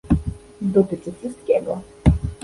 [0.61, 1.81] Dotyczy wszystkiego